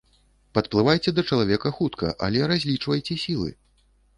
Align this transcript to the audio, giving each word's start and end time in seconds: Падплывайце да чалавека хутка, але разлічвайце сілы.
Падплывайце 0.57 1.13
да 1.17 1.25
чалавека 1.29 1.73
хутка, 1.81 2.07
але 2.29 2.39
разлічвайце 2.53 3.21
сілы. 3.27 3.49